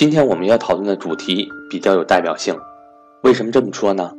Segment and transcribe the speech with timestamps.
[0.00, 2.58] 今天我们要讨论的主题比较有代表性，
[3.22, 4.10] 为什么这么说呢？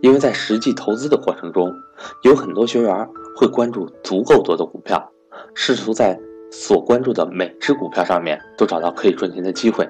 [0.00, 1.74] 因为在实际投资的过程中，
[2.22, 5.10] 有很多学员会关注足够多的股票，
[5.52, 6.16] 试图在
[6.52, 9.88] 所关注的每只股票上面都找到可以赚钱的机会，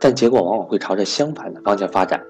[0.00, 2.20] 但结果往往会朝着相反的方向发展。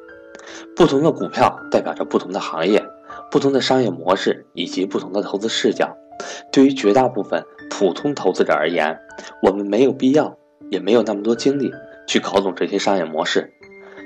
[0.77, 2.84] 不同的股票代表着不同的行业、
[3.30, 5.96] 不同的商业模式以及不同的投资视角。
[6.53, 8.95] 对于绝大部分普通投资者而言，
[9.43, 10.37] 我们没有必要，
[10.69, 11.73] 也没有那么多精力。
[12.12, 13.54] 去搞懂这些商业模式，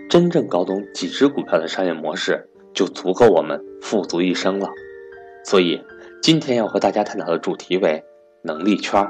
[0.09, 4.69] 真正搞懂几只股票的商业模式，就足够我们富足一生了。
[5.45, 5.83] 所以，
[6.23, 8.05] 今天要和大家探讨的主题为
[8.45, 9.05] 能力圈。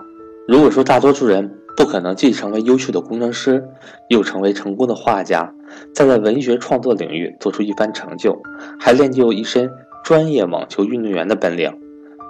[0.49, 3.69] 如果说大多数人不可能既成为优秀的工程师，
[4.09, 5.53] 又成为成功的画家，
[5.95, 8.41] 再在文学创作领域做出一番成就，
[8.81, 9.71] 还练就一身
[10.05, 11.71] 专业网球运动员的本领，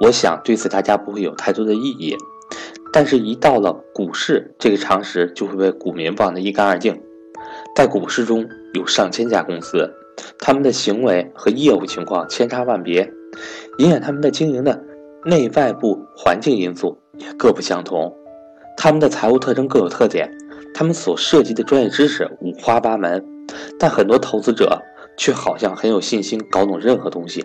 [0.00, 2.16] 我想对此大家不会有太多的异议。
[2.98, 6.98] 但是，一到了股市，这个常识就会被股民忘得一干二净。
[7.74, 9.92] 在股市中有上千家公司，
[10.38, 13.06] 他们的行为和业务情况千差万别，
[13.80, 14.82] 影响他们的经营的
[15.26, 18.10] 内外部环境因素也各不相同。
[18.78, 20.34] 他们的财务特征各有特点，
[20.72, 23.22] 他们所涉及的专业知识五花八门，
[23.78, 24.80] 但很多投资者
[25.18, 27.44] 却好像很有信心搞懂任何东西。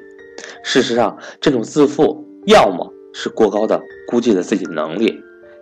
[0.63, 5.21] 事实上，这种自负要么是过高的估计了自己的能力。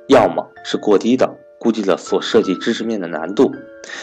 [0.09, 3.51] 要么是过低的估计了所涉及知识面的难度。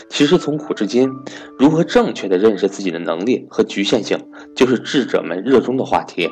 [0.09, 1.11] 其实从古至今，
[1.59, 4.19] 如何正确的认识自己的能力和局限性，
[4.55, 6.29] 就是智者们热衷的话题。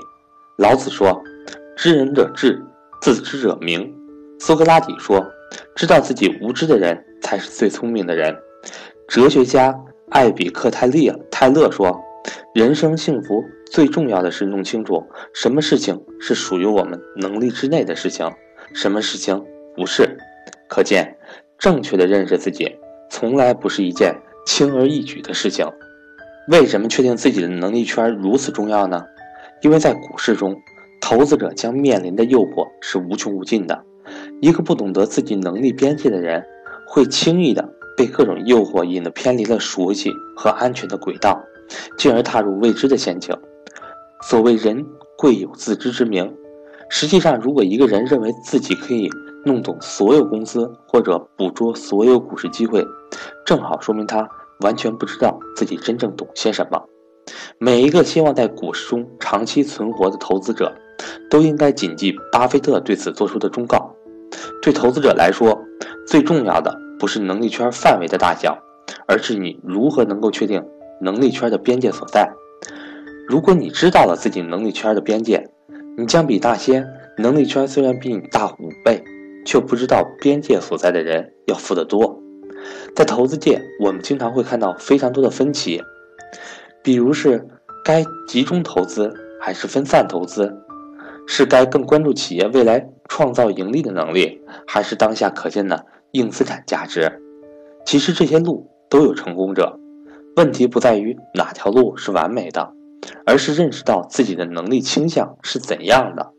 [0.56, 1.20] 老子说
[1.76, 2.62] ：“知人者智，
[3.00, 3.92] 自知者明。”
[4.38, 5.24] 苏格拉底说
[5.74, 8.36] ：“知道自己无知的人才是最聪明的人。”
[9.08, 9.74] 哲学家
[10.10, 12.00] 艾比克泰利泰勒说
[12.54, 15.02] ：“人生幸福最重要的是弄清楚
[15.32, 18.30] 什么事情是属于我们能力之内的事情，
[18.72, 19.44] 什么事情。”
[19.76, 20.16] 不是，
[20.68, 21.16] 可见，
[21.58, 22.76] 正确的认识自己，
[23.10, 24.14] 从来不是一件
[24.46, 25.66] 轻而易举的事情。
[26.48, 29.04] 为什么确定自己的能力圈如此重要呢？
[29.62, 30.54] 因为在股市中，
[31.00, 33.82] 投资者将面临的诱惑是无穷无尽的。
[34.40, 36.44] 一个不懂得自己能力边界的人，
[36.86, 41.42] 会轻易的被各种诱惑引得偏离了熟悉和安全的轨道，
[41.96, 43.34] 进而踏入未知的陷阱。
[44.22, 44.84] 所谓人
[45.16, 46.32] 贵有自知之明，
[46.90, 49.08] 实际上，如果一个人认为自己可以，
[49.44, 52.84] 弄懂所有公司或者捕捉所有股市机会，
[53.44, 54.28] 正好说明他
[54.60, 56.82] 完全不知道自己真正懂些什么。
[57.58, 60.74] 每一个希望在股市中长期存活的投资者，
[61.30, 63.94] 都应该谨记巴菲特对此做出的忠告：
[64.62, 65.58] 对投资者来说，
[66.06, 68.58] 最重要的不是能力圈范围的大小，
[69.06, 70.62] 而是你如何能够确定
[71.00, 72.30] 能力圈的边界所在。
[73.26, 75.48] 如果你知道了自己能力圈的边界，
[75.96, 76.84] 你将比那些
[77.16, 79.02] 能力圈虽然比你大五倍。
[79.44, 82.20] 却不知道边界所在的人要富得多。
[82.96, 85.82] 在投资界，我们经常会看到非常多的分歧，
[86.82, 87.46] 比如是
[87.84, 90.56] 该集中投资还是分散投资，
[91.26, 97.20] 是该更关注企业未来创造盈利的能力，还是当下可见的硬资产价值。
[97.84, 99.78] 其实这些路都有成功者，
[100.36, 102.72] 问题不在于哪条路是完美的，
[103.26, 106.32] 而是认识到自己的能力倾向是怎样的。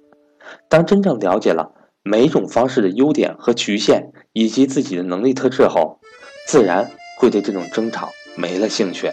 [0.69, 1.71] 当真正了解了。
[2.07, 5.99] 每种方式的优点和局限，以及自己的能力特质后，
[6.45, 9.11] 自然会对这种争吵没了兴趣。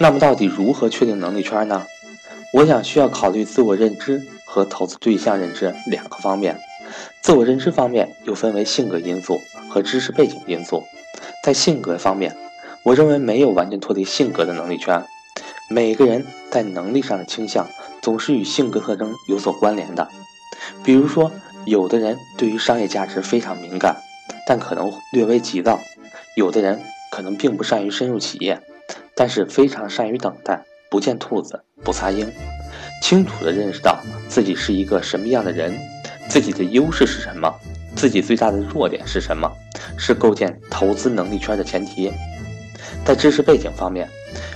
[0.00, 1.84] 那么，到底如何确定能力圈呢？
[2.52, 6.58] 我想需要考虑自我认知和投资对象认知两个方面。
[7.22, 9.38] 自我认知方面又分为性格因素
[9.68, 10.82] 和知识背景因素。
[11.44, 12.36] 在性格方面，
[12.82, 15.00] 我认为没有完全脱离性格的能力圈。
[15.70, 17.68] 每个人在能力上的倾向
[18.02, 20.08] 总是与性格特征有所关联的。
[20.82, 21.30] 比如说。
[21.66, 23.96] 有的人对于商业价值非常敏感，
[24.46, 25.80] 但可能略微急躁；
[26.36, 28.60] 有的人可能并不善于深入企业，
[29.16, 32.30] 但是非常善于等待，不见兔子不撒鹰。
[33.02, 35.76] 清楚地认识到自己是一个什么样的人，
[36.28, 37.52] 自己的优势是什么，
[37.96, 39.50] 自己最大的弱点是什么，
[39.98, 42.12] 是构建投资能力圈的前提。
[43.04, 44.08] 在知识背景方面，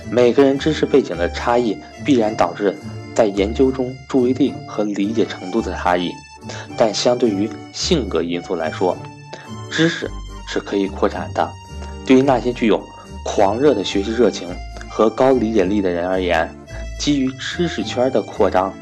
[0.09, 2.73] 每个人知识背景的差异必然导致
[3.13, 6.09] 在研究中注意力和理解程度的差异。
[6.77, 8.97] 但相对于性格因素来说，
[9.69, 10.09] 知识
[10.47, 11.49] 是可以扩展的。
[12.05, 12.81] 对于那些具有
[13.23, 14.49] 狂热的学习热情
[14.89, 16.49] 和高理解力的人而言，
[16.99, 18.73] 基于知识圈的扩张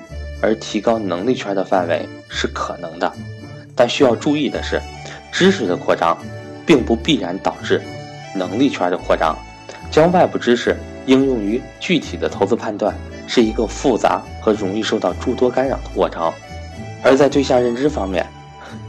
[0.41, 3.11] 而提高能力圈的范围是可能的。
[3.75, 4.81] 但需要注意的是，
[5.31, 6.17] 知识的扩张
[6.65, 7.81] 并不必然导致
[8.35, 9.37] 能力圈的扩张。
[9.91, 10.77] 将外部知识
[11.07, 12.95] 应用于具体的投资判断，
[13.27, 16.31] 是一个复杂和容易受到诸多干扰的过程。
[17.03, 18.25] 而在对象认知方面，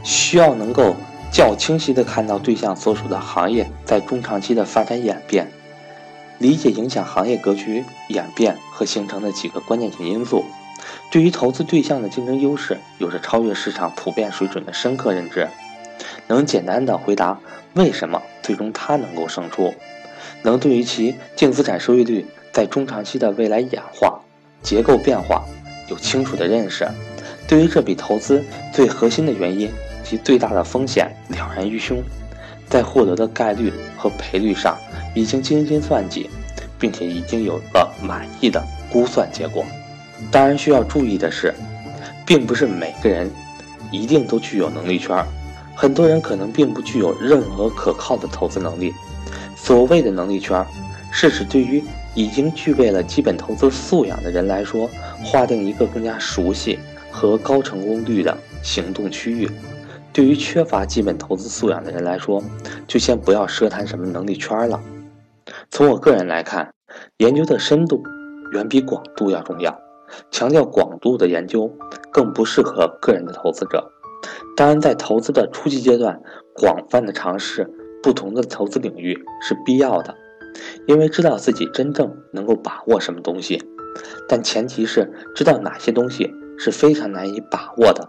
[0.03, 0.95] 需要能够
[1.31, 5.49] 较清晰地看到对象所属的行业在中长期的发展演变，
[6.39, 10.43] 理解影响行业格局演变和形成的几个关键性因素，
[11.09, 15.47] 对于投资对象的竞争优势有着超越市场普遍水准的深刻认知，
[16.27, 17.39] 能简单地回答
[17.75, 19.73] 为什么最终他能够胜出，
[20.41, 24.19] 能对于其净资产收益率在中长期的未来演化、
[24.61, 25.45] 结构变化
[25.87, 26.85] 有清楚的认识，
[27.51, 29.69] 对于这笔投资最核心的原因。
[30.03, 32.03] 及最大的风险了然于胸，
[32.67, 34.75] 在获得的概率和赔率上
[35.15, 36.29] 已经精心算计，
[36.77, 39.63] 并且已经有了满意的估算结果。
[40.29, 41.53] 当然，需要注意的是，
[42.25, 43.31] 并不是每个人
[43.89, 45.23] 一定都具有能力圈，
[45.75, 48.93] 很多人可能并不具有任何可靠的投资能力。
[49.55, 50.65] 所谓的能力圈，
[51.09, 51.81] 是指对于
[52.15, 54.89] 已经具备了基本投资素养的人来说，
[55.23, 56.77] 划定一个更加熟悉
[57.11, 59.49] 和高成功率的行动区域。
[60.13, 62.43] 对于缺乏基本投资素养的人来说，
[62.87, 64.81] 就先不要奢谈什么能力圈了。
[65.69, 66.73] 从我个人来看，
[67.17, 68.03] 研究的深度
[68.53, 69.79] 远比广度要重要。
[70.29, 71.71] 强调广度的研究
[72.11, 73.91] 更不适合个人的投资者。
[74.57, 76.21] 当然，在投资的初级阶段，
[76.53, 77.71] 广泛的尝试
[78.03, 80.13] 不同的投资领域是必要的，
[80.85, 83.63] 因为知道自己真正能够把握什么东西。
[84.27, 86.29] 但前提是知道哪些东西
[86.63, 88.07] 是非常难以把握的。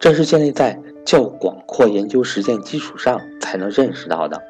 [0.00, 4.42] 这是建立在较广阔研究实践基础上才能认识到的。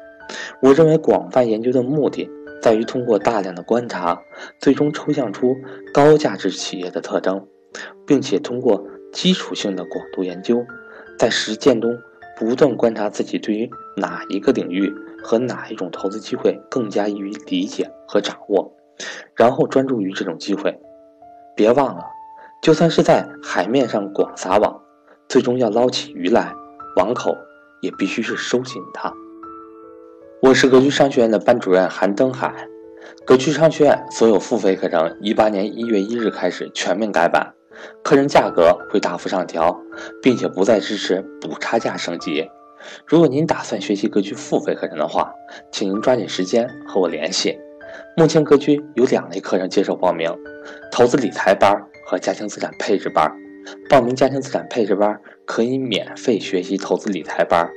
[0.61, 2.27] 我认为广泛研究的目的
[2.59, 4.19] 在于通过大量的观察，
[4.59, 5.55] 最终抽象出
[5.93, 7.47] 高价值企业的特征，
[8.05, 10.65] 并且通过基础性的广度研究，
[11.17, 11.95] 在实践中
[12.35, 14.91] 不断观察自己对于哪一个领域
[15.23, 18.71] 和哪一种投资机会更加易于理解和掌握，
[19.35, 20.79] 然后专注于这种机会。
[21.55, 22.03] 别忘了，
[22.61, 24.81] 就算是在海面上广撒网。
[25.29, 26.51] 最终要捞起鱼来，
[26.97, 27.37] 网口
[27.81, 29.13] 也必须是收紧的。
[30.41, 32.53] 我是格局商学院的班主任韩登海。
[33.25, 37.53] 格局商学院所有付费课程，一八年一月一日开始全面改版，
[38.03, 39.79] 课程价格会大幅上调，
[40.21, 42.49] 并且不再支持补差价升级。
[43.05, 45.31] 如果您打算学习格局付费课程的话，
[45.71, 47.57] 请您抓紧时间和我联系。
[48.17, 50.31] 目前格局有两类课程接受报名：
[50.91, 51.71] 投资理财班
[52.09, 53.31] 和家庭资产配置班。
[53.87, 57.69] 报名家庭资产配置班可以免费学习投资理财班，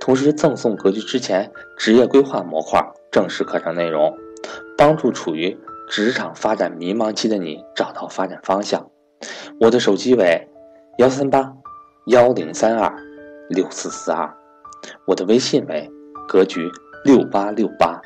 [0.00, 2.80] 同时赠送格局之前职业规划模块
[3.10, 4.16] 正式课程内容，
[4.78, 5.58] 帮助处于
[5.90, 8.88] 职场发展迷茫期的你找到发展方向。
[9.60, 10.48] 我的手机为
[10.98, 11.52] 幺三八
[12.06, 12.94] 幺零三二
[13.48, 14.32] 六四四二，
[15.06, 15.90] 我的微信为
[16.28, 16.70] 格局
[17.04, 18.00] 六八六八。